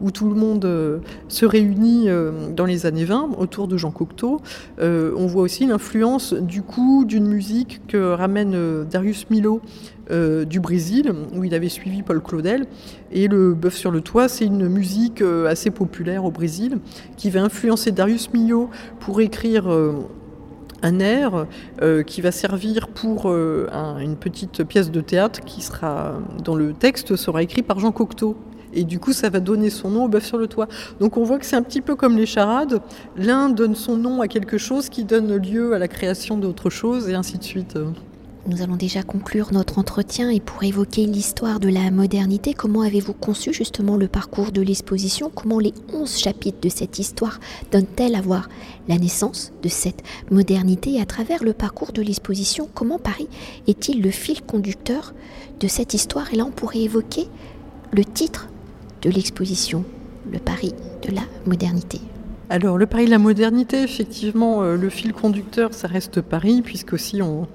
où 0.00 0.10
tout 0.10 0.28
le 0.28 0.34
monde 0.34 1.00
se 1.28 1.46
réunit 1.46 2.08
dans 2.54 2.64
les 2.64 2.86
années 2.86 3.04
20 3.04 3.30
autour 3.38 3.68
de 3.68 3.76
Jean 3.76 3.90
Cocteau. 3.90 4.40
on 4.80 5.26
voit 5.26 5.42
aussi 5.42 5.66
l'influence 5.66 6.34
du 6.34 6.62
coup 6.62 7.04
d'une 7.06 7.26
musique 7.26 7.80
que 7.88 8.12
ramène 8.12 8.84
Darius 8.84 9.28
Milo 9.30 9.60
euh, 10.10 10.46
du 10.46 10.58
Brésil, 10.58 11.12
où 11.34 11.44
il 11.44 11.54
avait 11.54 11.68
suivi 11.68 12.02
Paul 12.02 12.22
Claudel. 12.22 12.64
Et 13.12 13.28
le 13.28 13.52
Bœuf 13.52 13.76
sur 13.76 13.90
le 13.90 14.00
toit, 14.00 14.28
c'est 14.38 14.46
une 14.46 14.68
musique 14.68 15.20
euh, 15.20 15.48
assez 15.48 15.70
populaire 15.70 16.24
au 16.24 16.30
Brésil, 16.30 16.78
qui 17.16 17.28
va 17.28 17.42
influencer 17.42 17.90
Darius 17.90 18.32
Milhaud 18.32 18.70
pour 19.00 19.20
écrire 19.20 19.68
euh, 19.68 19.94
un 20.82 21.00
air 21.00 21.46
qui 22.06 22.20
va 22.20 22.30
servir 22.30 22.86
pour 22.86 23.26
une 23.26 24.14
petite 24.14 24.62
pièce 24.62 24.92
de 24.92 25.00
théâtre 25.00 25.40
qui 25.40 25.60
sera, 25.60 26.20
dont 26.44 26.54
le 26.54 26.72
texte 26.72 27.16
sera 27.16 27.42
écrit 27.42 27.62
par 27.62 27.80
Jean 27.80 27.90
Cocteau. 27.90 28.36
Et 28.72 28.84
du 28.84 29.00
coup, 29.00 29.12
ça 29.12 29.28
va 29.28 29.40
donner 29.40 29.70
son 29.70 29.90
nom 29.90 30.04
au 30.04 30.08
bœuf 30.08 30.24
sur 30.24 30.38
le 30.38 30.46
toit. 30.46 30.68
Donc 31.00 31.16
on 31.16 31.24
voit 31.24 31.40
que 31.40 31.46
c'est 31.46 31.56
un 31.56 31.62
petit 31.62 31.80
peu 31.80 31.96
comme 31.96 32.16
les 32.16 32.26
charades. 32.26 32.80
L'un 33.16 33.48
donne 33.48 33.74
son 33.74 33.96
nom 33.96 34.20
à 34.20 34.28
quelque 34.28 34.56
chose 34.56 34.88
qui 34.88 35.02
donne 35.02 35.34
lieu 35.34 35.74
à 35.74 35.80
la 35.80 35.88
création 35.88 36.38
d'autre 36.38 36.70
chose, 36.70 37.08
et 37.08 37.14
ainsi 37.14 37.38
de 37.38 37.44
suite. 37.44 37.76
Nous 38.48 38.62
allons 38.62 38.76
déjà 38.76 39.02
conclure 39.02 39.52
notre 39.52 39.78
entretien 39.78 40.30
et 40.30 40.40
pour 40.40 40.64
évoquer 40.64 41.04
l'histoire 41.04 41.60
de 41.60 41.68
la 41.68 41.90
modernité, 41.90 42.54
comment 42.54 42.80
avez-vous 42.80 43.12
conçu 43.12 43.52
justement 43.52 43.98
le 43.98 44.08
parcours 44.08 44.52
de 44.52 44.62
l'exposition? 44.62 45.30
Comment 45.34 45.58
les 45.58 45.74
onze 45.92 46.16
chapitres 46.16 46.60
de 46.62 46.70
cette 46.70 46.98
histoire 46.98 47.40
donnent-elles 47.72 48.14
à 48.14 48.22
voir 48.22 48.48
la 48.88 48.96
naissance 48.96 49.52
de 49.62 49.68
cette 49.68 50.02
modernité 50.30 50.94
et 50.94 51.00
à 51.02 51.04
travers 51.04 51.44
le 51.44 51.52
parcours 51.52 51.92
de 51.92 52.00
l'exposition, 52.00 52.70
comment 52.72 52.98
Paris 52.98 53.28
est-il 53.66 54.00
le 54.00 54.10
fil 54.10 54.40
conducteur 54.40 55.12
de 55.60 55.68
cette 55.68 55.92
histoire? 55.92 56.32
Et 56.32 56.36
là, 56.36 56.46
on 56.46 56.50
pourrait 56.50 56.80
évoquer 56.80 57.28
le 57.92 58.02
titre 58.02 58.48
de 59.02 59.10
l'exposition, 59.10 59.84
le 60.32 60.38
Paris 60.38 60.72
de 61.06 61.14
la 61.14 61.22
modernité. 61.44 62.00
Alors 62.50 62.78
le 62.78 62.86
Paris 62.86 63.04
de 63.04 63.10
la 63.10 63.18
modernité, 63.18 63.82
effectivement, 63.82 64.62
euh, 64.62 64.76
le 64.76 64.88
fil 64.88 65.12
conducteur, 65.12 65.74
ça 65.74 65.86
reste 65.86 66.22
Paris, 66.22 66.62
puisque 66.64 66.94
aussi 66.94 67.20
on, 67.20 67.46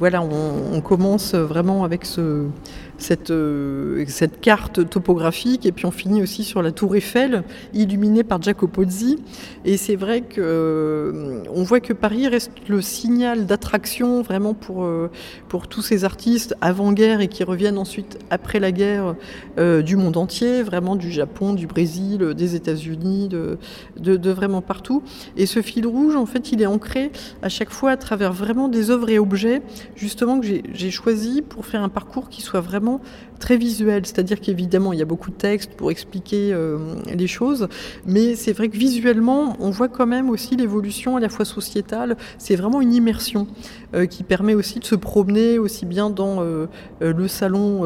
voilà, 0.00 0.22
on, 0.22 0.80
commence 0.80 1.34
vraiment 1.34 1.84
avec 1.84 2.06
euh, 2.16 2.48
cette, 2.96 4.40
carte 4.40 4.88
topographique 4.88 5.66
et 5.66 5.72
puis 5.72 5.84
on 5.84 5.90
finit 5.90 6.22
aussi 6.22 6.42
sur 6.42 6.62
la 6.62 6.72
tour 6.72 6.96
Eiffel 6.96 7.44
illuminée 7.74 8.24
par 8.24 8.40
Giacopozzi 8.40 9.18
et 9.66 9.76
c'est 9.76 9.96
vrai 9.96 10.22
que 10.22 10.40
euh, 10.40 11.62
voit 11.64 11.80
que 11.80 11.92
Paris 11.92 12.26
reste 12.28 12.50
le 12.66 12.80
signal 12.80 13.44
d'attraction 13.44 14.22
vraiment 14.22 14.54
pour, 14.54 14.84
euh, 14.84 15.10
pour 15.48 15.68
tous 15.68 15.82
ces 15.82 16.04
artistes 16.04 16.54
avant-guerre 16.62 17.20
et 17.20 17.28
qui 17.28 17.44
reviennent 17.44 17.78
ensuite 17.78 18.18
après 18.30 18.58
la 18.58 18.72
guerre 18.72 19.14
du 19.58 19.96
monde 19.96 20.16
entier, 20.16 20.62
vraiment 20.62 20.96
du 20.96 21.12
Japon, 21.12 21.52
du 21.52 21.66
Brésil, 21.66 22.32
des 22.34 22.54
États-Unis, 22.54 23.28
de, 23.28 23.58
de, 23.98 24.30
vraiment 24.30 24.62
partout. 24.62 25.02
Et 25.36 25.44
ce 25.44 25.60
fil 25.60 25.86
rouge, 25.86 26.16
en 26.16 26.24
fait, 26.24 26.52
il 26.52 26.62
est 26.62 26.66
ancré 26.66 27.12
à 27.42 27.50
chaque 27.50 27.70
fois 27.70 27.90
à 27.90 27.96
travers 27.98 28.32
vraiment 28.32 28.68
des 28.68 28.90
œuvres 28.90 29.10
et 29.10 29.18
objets 29.18 29.60
justement 29.96 30.40
que 30.40 30.46
j'ai 30.46 30.90
choisi 30.90 31.42
pour 31.42 31.66
faire 31.66 31.82
un 31.82 31.88
parcours 31.88 32.28
qui 32.28 32.42
soit 32.42 32.60
vraiment 32.60 33.00
très 33.40 33.56
visuel, 33.56 34.06
c'est-à-dire 34.06 34.40
qu'évidemment 34.40 34.92
il 34.92 34.98
y 35.00 35.02
a 35.02 35.06
beaucoup 35.06 35.30
de 35.30 35.36
textes 35.36 35.72
pour 35.72 35.90
expliquer 35.90 36.52
euh, 36.52 36.78
les 37.12 37.26
choses, 37.26 37.66
mais 38.06 38.36
c'est 38.36 38.52
vrai 38.52 38.68
que 38.68 38.76
visuellement 38.76 39.56
on 39.58 39.70
voit 39.70 39.88
quand 39.88 40.06
même 40.06 40.30
aussi 40.30 40.54
l'évolution 40.54 41.16
à 41.16 41.20
la 41.20 41.28
fois 41.28 41.44
sociétale, 41.44 42.16
c'est 42.38 42.54
vraiment 42.54 42.80
une 42.80 42.92
immersion 42.92 43.48
euh, 43.94 44.06
qui 44.06 44.22
permet 44.22 44.54
aussi 44.54 44.78
de 44.78 44.84
se 44.84 44.94
promener 44.94 45.58
aussi 45.58 45.86
bien 45.86 46.10
dans 46.10 46.42
euh, 46.42 46.66
le 47.00 47.26
salon 47.26 47.80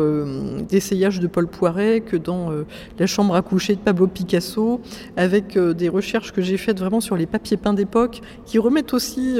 d'essayage 0.69 1.21
de 1.21 1.29
Paul 1.29 1.47
Poiret 1.47 2.01
que 2.01 2.17
dans 2.17 2.51
la 2.99 3.07
chambre 3.07 3.37
à 3.37 3.43
coucher 3.43 3.77
de 3.77 3.81
Pablo 3.81 4.09
Picasso, 4.09 4.81
avec 5.17 5.57
des 5.57 5.89
recherches 5.89 6.33
que 6.33 6.43
j'ai 6.43 6.57
faites 6.57 6.81
vraiment 6.81 7.01
sur 7.01 7.17
les 7.17 7.27
papiers 7.27 7.57
peints 7.57 7.75
d'époque 7.75 8.21
qui 8.45 8.59
remettent 8.59 8.93
aussi 8.93 9.37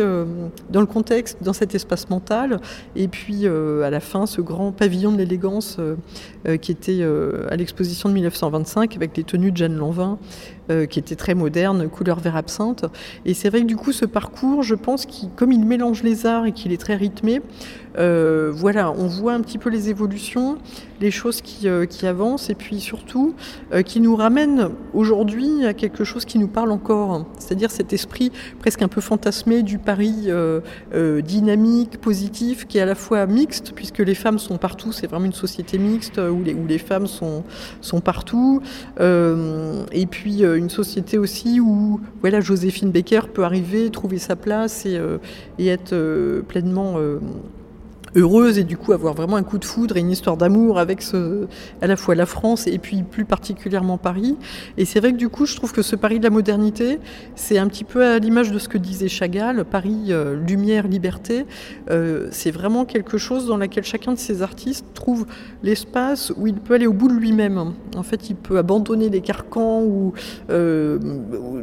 dans 0.71 0.81
le 0.81 0.87
contexte, 0.87 1.39
dans 1.43 1.53
cet 1.53 1.75
espace 1.75 2.09
mental, 2.09 2.54
et 2.97 3.09
puis 3.09 3.47
à 3.47 3.91
la 3.91 4.01
fin 4.01 4.27
ce 4.27 4.41
grand 4.41 4.73
pavillon 4.73 5.13
de 5.13 5.19
l'élégance 5.19 5.79
euh, 6.47 6.59
qui 6.59 6.73
était 6.73 6.99
euh, 7.01 7.47
à 7.51 7.57
l'exposition 7.57 8.11
de 8.11 8.15
1925 8.15 8.97
avec 8.97 9.17
les 9.17 9.25
tenues 9.25 9.51
de 9.51 9.57
Jeanne 9.57 9.77
Lanvin, 9.77 10.19
euh, 10.71 10.87
qui 10.87 10.99
était 10.99 11.17
très 11.17 11.35
moderne, 11.35 11.89
couleur 11.89 12.21
vert 12.21 12.37
absinthe. 12.37 12.87
Et 13.25 13.35
c'est 13.35 13.51
vrai 13.51 13.61
que 13.61 13.67
du 13.67 13.77
coup, 13.77 13.93
ce 13.93 14.05
parcours, 14.05 14.63
je 14.63 14.75
pense, 14.75 15.07
qu'il, 15.07 15.31
comme 15.31 15.53
il 15.53 15.65
mélange 15.65 16.03
les 16.03 16.27
arts 16.27 16.47
et 16.47 16.53
qu'il 16.53 16.73
est 16.73 16.81
très 16.81 16.97
rythmé, 16.97 17.41
voilà, 17.97 18.91
on 18.91 19.07
voit 19.07 19.35
un 19.35 19.41
petit 19.41 19.57
peu 19.57 19.71
les 19.71 19.89
évolutions, 19.89 20.59
les 21.01 21.13
choses 21.13 21.41
qui, 21.43 21.69
qui 21.89 22.07
avancent, 22.09 22.51
et 22.51 22.57
puis 22.57 22.81
surtout 22.81 23.37
qui 23.87 24.01
nous 24.01 24.17
ramènent 24.17 24.71
aujourd'hui 24.95 25.65
à 25.65 25.75
quelque 25.75 26.03
chose 26.03 26.25
qui 26.25 26.41
nous 26.41 26.49
parle 26.49 26.73
encore, 26.73 27.25
c'est-à-dire 27.39 27.71
cet 27.71 27.93
esprit 27.93 28.33
presque 28.59 28.83
un 28.83 28.89
peu 28.89 29.01
fantasmé 29.01 29.63
du 29.63 29.79
Paris 29.79 30.29
dynamique, 31.23 32.01
positif, 32.01 32.67
qui 32.67 32.79
est 32.79 32.81
à 32.81 32.87
la 32.87 32.97
fois 32.97 33.27
mixte, 33.27 33.73
puisque 33.77 34.01
les 34.01 34.17
femmes 34.17 34.41
sont 34.41 34.59
partout, 34.59 34.91
c'est 34.91 35.07
vraiment 35.07 35.27
une 35.27 35.33
société 35.33 35.79
mixte 35.79 36.19
où 36.19 36.43
les, 36.43 36.55
où 36.55 36.67
les 36.67 36.79
femmes 36.79 37.07
sont, 37.07 37.45
sont 37.81 38.01
partout. 38.01 38.61
Euh, 39.01 39.85
et 39.93 40.07
puis 40.07 40.45
euh, 40.45 40.54
une 40.57 40.71
société 40.71 41.19
aussi 41.19 41.61
où 41.61 42.01
voilà, 42.21 42.41
Joséphine 42.41 42.91
Baker 42.91 43.23
peut 43.33 43.45
arriver, 43.45 43.91
trouver 43.91 44.19
sa 44.19 44.37
place 44.37 44.87
et, 44.87 44.97
euh, 44.97 45.19
et 45.59 45.69
être 45.69 45.95
pleinement 46.49 46.97
heureuse 48.17 48.59
et 48.59 48.65
du 48.65 48.77
coup 48.77 48.93
avoir 48.93 49.15
vraiment 49.15 49.37
un 49.37 49.43
coup 49.43 49.59
de 49.59 49.65
foudre 49.65 49.97
et 49.97 50.01
une 50.01 50.11
histoire 50.11 50.37
d'amour 50.37 50.79
avec 50.79 51.03
ce, 51.03 51.47
à 51.81 51.87
la 51.87 51.97
fois 51.97 52.15
la 52.15 52.27
France 52.27 52.67
et 52.67 52.79
puis 52.79 53.03
plus 53.03 53.25
particulièrement 53.25 53.99
Paris. 53.99 54.37
Et 54.77 54.85
c'est 54.85 55.01
vrai 55.01 55.13
que 55.13 55.17
du 55.17 55.29
coup, 55.29 55.47
je 55.47 55.57
trouve 55.57 55.73
que 55.73 55.83
ce 55.83 55.97
Paris 55.97 56.19
de 56.19 56.25
la 56.25 56.31
modernité, 56.31 56.99
c'est 57.35 57.59
un 57.59 57.69
petit 57.69 57.85
peu 57.85 58.05
à 58.05 58.19
l'image 58.19 58.53
de 58.53 58.59
ce 58.59 58.69
que 58.69 58.79
disait 58.79 59.09
Chagall, 59.09 59.65
Paris, 59.65 60.07
euh, 60.11 60.37
lumière, 60.37 60.87
liberté. 60.87 61.47
Euh, 61.91 62.29
c'est 62.31 62.51
vraiment 62.51 62.85
quelque 62.85 63.19
chose 63.19 63.47
dans 63.47 63.57
lequel 63.57 63.85
chacun 63.85 64.13
de 64.13 64.19
ces 64.19 64.43
artistes 64.43 64.87
trouve 64.95 65.27
l'espace 65.63 66.33
où 66.37 66.47
il 66.47 66.55
peut 66.55 66.75
aller 66.75 66.87
au 66.87 66.93
bout 66.93 67.09
de 67.09 67.15
lui-même. 67.15 67.75
En 67.97 68.03
fait, 68.03 68.31
il 68.31 68.37
peut 68.37 68.59
abandonner 68.59 69.09
les 69.09 69.21
carcans 69.21 69.83
ou 69.83 70.13
euh, 70.51 70.99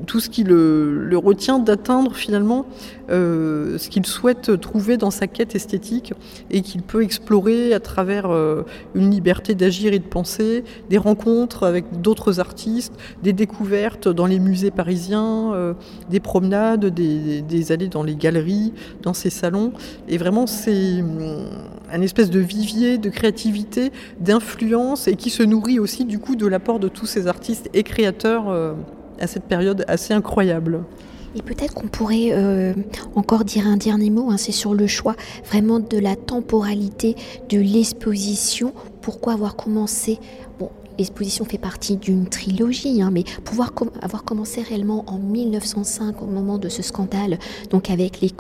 tout 0.05 0.19
ce 0.19 0.29
qui 0.29 0.43
le, 0.43 1.05
le 1.05 1.17
retient 1.17 1.59
d'atteindre 1.59 2.15
finalement 2.15 2.65
ce 3.09 3.89
qu'il 3.89 4.05
souhaite 4.05 4.59
trouver 4.61 4.95
dans 4.95 5.11
sa 5.11 5.27
quête 5.27 5.53
esthétique 5.53 6.13
et 6.49 6.61
qu'il 6.61 6.81
peut 6.81 7.03
explorer 7.03 7.73
à 7.73 7.79
travers 7.79 8.29
euh, 8.29 8.63
une 8.95 9.11
liberté 9.11 9.55
d'agir 9.55 9.93
et 9.93 9.99
de 9.99 10.05
penser, 10.05 10.63
des 10.89 10.97
rencontres 10.97 11.63
avec 11.63 12.01
d'autres 12.01 12.39
artistes, 12.39 12.93
des 13.23 13.33
découvertes 13.33 14.07
dans 14.07 14.25
les 14.25 14.39
musées 14.39 14.71
parisiens, 14.71 15.53
euh, 15.53 15.73
des 16.09 16.19
promenades, 16.19 16.85
des, 16.85 17.71
allées 17.71 17.87
dans 17.87 18.03
les 18.03 18.15
galeries, 18.15 18.73
dans 19.01 19.13
ces 19.13 19.29
salons. 19.29 19.73
Et 20.07 20.17
vraiment, 20.17 20.47
c'est 20.47 21.01
hum, 21.01 21.45
un 21.91 22.01
espèce 22.01 22.29
de 22.29 22.39
vivier 22.39 22.97
de 22.97 23.09
créativité, 23.09 23.91
d'influence 24.19 25.07
et 25.07 25.15
qui 25.15 25.29
se 25.29 25.43
nourrit 25.43 25.79
aussi 25.79 26.05
du 26.05 26.19
coup 26.19 26.35
de 26.35 26.47
l'apport 26.47 26.79
de 26.79 26.87
tous 26.87 27.05
ces 27.05 27.27
artistes 27.27 27.69
et 27.73 27.83
créateurs 27.83 28.49
euh, 28.49 28.73
à 29.19 29.27
cette 29.27 29.43
période 29.43 29.85
assez 29.87 30.13
incroyable. 30.13 30.83
Et 31.35 31.41
peut-être 31.41 31.73
qu'on 31.73 31.87
pourrait 31.87 32.29
euh, 32.31 32.73
encore 33.15 33.45
dire 33.45 33.67
un 33.67 33.77
dernier 33.77 34.09
mot, 34.09 34.29
hein, 34.29 34.37
c'est 34.37 34.51
sur 34.51 34.73
le 34.73 34.87
choix 34.87 35.15
vraiment 35.45 35.79
de 35.79 35.97
la 35.97 36.15
temporalité 36.15 37.15
de 37.49 37.59
l'exposition. 37.59 38.73
Pourquoi 39.01 39.33
avoir 39.33 39.55
commencé? 39.55 40.19
Bon, 40.59 40.69
l'exposition 40.97 41.45
fait 41.45 41.57
partie 41.57 41.95
d'une 41.95 42.27
trilogie, 42.27 43.01
hein, 43.01 43.09
mais 43.11 43.23
pouvoir 43.45 43.71
avoir 44.01 44.23
commencé 44.23 44.61
réellement 44.61 45.05
en 45.07 45.19
1905 45.19 46.21
au 46.21 46.25
moment 46.25 46.57
de 46.57 46.67
ce 46.69 46.83
scandale, 46.83 47.39
donc 47.69 47.89
avec 47.89 48.21
les 48.21 48.31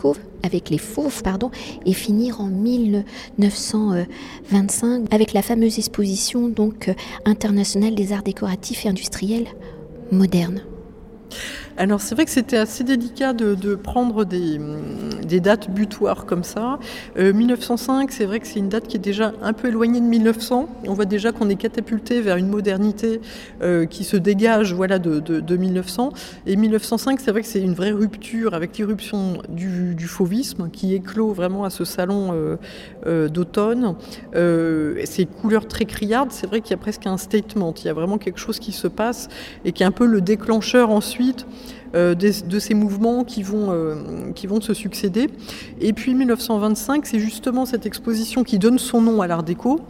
avec 0.43 0.69
les 0.69 0.77
fauves, 0.77 1.23
pardon, 1.23 1.49
et 1.85 1.93
finir 1.93 2.41
en 2.41 2.47
1925 2.47 5.13
avec 5.13 5.31
la 5.33 5.41
fameuse 5.41 5.77
exposition 5.77 6.49
donc 6.49 6.89
euh, 6.89 6.93
internationale 7.25 7.95
des 7.95 8.11
arts 8.11 8.23
décoratifs 8.23 8.85
et 8.85 8.89
industriels 8.89 9.47
modernes. 10.11 10.61
Alors 11.77 12.01
c'est 12.01 12.15
vrai 12.15 12.25
que 12.25 12.31
c'était 12.31 12.57
assez 12.57 12.83
délicat 12.83 13.33
de, 13.33 13.75
prendre 13.75 14.25
des, 14.25 15.39
dates 15.39 15.71
butoirs 15.71 16.25
comme 16.25 16.43
ça. 16.43 16.79
1905, 17.17 18.09
euh, 18.09 18.13
c'est 18.15 18.25
vrai 18.25 18.39
que 18.39 18.47
c'est 18.47 18.59
une 18.59 18.69
date 18.69 18.87
qui 18.87 18.97
est 18.97 18.99
déjà 18.99 19.33
un 19.41 19.53
peu 19.53 19.69
éloignée 19.69 20.01
de 20.01 20.05
1900. 20.05 20.69
On 20.87 20.93
voit 20.93 21.05
déjà 21.05 21.31
qu'on 21.31 21.49
est 21.49 21.55
catapulté 21.55 22.21
vers 22.21 22.37
une 22.37 22.47
modernité 22.47 23.21
euh, 23.61 23.85
qui 23.85 24.03
se 24.03 24.17
dégage 24.17 24.73
voilà, 24.73 24.99
de, 24.99 25.19
de, 25.19 25.57
1900. 25.57 26.11
Et 26.45 26.55
1905, 26.55 27.19
c'est 27.19 27.31
vrai 27.31 27.41
que 27.41 27.47
c'est 27.47 27.61
une 27.61 27.73
vraie 27.73 27.91
rupture 27.91 28.53
avec 28.53 28.77
l'irruption 28.77 29.41
du, 29.49 29.95
du, 29.95 30.07
fauvisme 30.07 30.69
qui 30.69 30.93
éclot 30.93 31.31
vraiment 31.31 31.63
à 31.63 31.69
ce 31.69 31.85
salon 31.85 32.57
euh, 33.05 33.29
d'automne. 33.29 33.95
ces 34.33 35.25
couleurs 35.25 35.67
très 35.67 35.85
criardes, 35.85 36.31
c'est 36.31 36.47
vrai 36.47 36.61
qu'il 36.61 36.71
y 36.71 36.73
a 36.73 36.77
presque 36.77 37.07
un 37.07 37.17
statement. 37.17 37.73
Il 37.77 37.85
y 37.85 37.89
a 37.89 37.93
vraiment 37.93 38.17
quelque 38.17 38.39
chose 38.39 38.59
qui 38.59 38.71
se 38.71 38.87
passe 38.87 39.29
et 39.63 39.71
qui 39.71 39.83
est 39.83 39.85
un 39.85 39.91
peu 39.91 40.05
le 40.05 40.21
déclencheur 40.21 40.89
ensuite 40.89 41.20
euh, 41.93 42.15
de, 42.15 42.59
ces 42.59 42.73
mouvements 42.73 43.25
qui 43.25 43.43
vont, 43.43 43.67
euh, 43.69 44.31
qui 44.33 44.47
vont 44.47 44.61
se 44.61 44.73
succéder. 44.73 45.27
Et 45.81 45.91
puis 45.91 46.13
1925, 46.13 47.05
c'est 47.05 47.19
justement 47.19 47.65
cette 47.65 47.85
exposition 47.85 48.45
qui 48.45 48.59
donne 48.59 48.79
son 48.79 49.01
nom 49.01 49.21
à 49.21 49.27
l'Art 49.27 49.43
déco, 49.43 49.81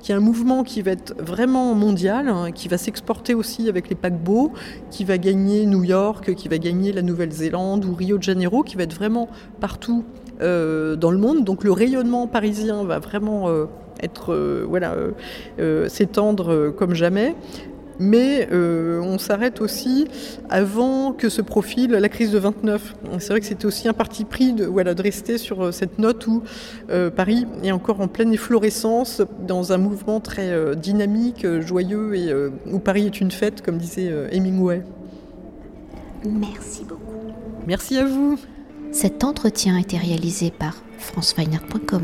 qui 0.00 0.12
est 0.12 0.14
un 0.14 0.20
mouvement 0.20 0.62
qui 0.62 0.82
va 0.82 0.92
être 0.92 1.16
vraiment 1.18 1.74
mondial, 1.74 2.28
hein, 2.28 2.52
qui 2.52 2.68
va 2.68 2.78
s'exporter 2.78 3.34
aussi 3.34 3.68
avec 3.68 3.88
les 3.88 3.96
paquebots, 3.96 4.52
qui 4.92 5.04
va 5.04 5.18
gagner 5.18 5.66
New 5.66 5.82
York, 5.82 6.32
qui 6.34 6.46
va 6.46 6.58
gagner 6.58 6.92
la 6.92 7.02
Nouvelle-Zélande 7.02 7.84
ou 7.84 7.92
Rio 7.92 8.18
de 8.18 8.22
Janeiro, 8.22 8.62
qui 8.62 8.76
va 8.76 8.84
être 8.84 8.94
vraiment 8.94 9.28
partout 9.60 10.04
euh, 10.40 10.94
dans 10.94 11.10
le 11.10 11.18
monde. 11.18 11.42
Donc 11.42 11.64
le 11.64 11.72
rayonnement 11.72 12.28
parisien 12.28 12.84
va 12.84 13.00
vraiment 13.00 13.48
être 14.00 14.64
voilà 14.68 14.94
s'étendre 15.88 16.70
comme 16.70 16.94
jamais 16.94 17.34
mais 17.98 18.48
euh, 18.52 19.00
on 19.00 19.18
s'arrête 19.18 19.60
aussi 19.60 20.06
avant 20.48 21.12
que 21.12 21.28
se 21.28 21.42
profile 21.42 21.90
la 21.90 22.08
crise 22.08 22.30
de 22.30 22.38
29. 22.38 22.94
C'est 23.18 23.28
vrai 23.28 23.40
que 23.40 23.46
c'était 23.46 23.66
aussi 23.66 23.88
un 23.88 23.92
parti 23.92 24.24
pris 24.24 24.52
de, 24.52 24.64
voilà, 24.64 24.94
de 24.94 25.02
rester 25.02 25.38
sur 25.38 25.66
euh, 25.66 25.72
cette 25.72 25.98
note 25.98 26.26
où 26.26 26.42
euh, 26.90 27.10
Paris 27.10 27.46
est 27.62 27.72
encore 27.72 28.00
en 28.00 28.08
pleine 28.08 28.32
efflorescence, 28.32 29.22
dans 29.46 29.72
un 29.72 29.78
mouvement 29.78 30.20
très 30.20 30.76
dynamique, 30.76 31.46
joyeux, 31.60 32.14
et 32.14 32.32
où 32.70 32.78
Paris 32.78 33.06
est 33.06 33.20
une 33.20 33.30
fête, 33.30 33.62
comme 33.62 33.78
disait 33.78 34.12
Hemingway. 34.30 34.82
Merci 36.24 36.84
beaucoup. 36.84 37.02
Merci 37.66 37.98
à 37.98 38.04
vous. 38.04 38.38
Cet 38.92 39.24
entretien 39.24 39.76
a 39.76 39.80
été 39.80 39.96
réalisé 39.96 40.50
par 40.50 40.82
franceweiner.com. 40.98 42.02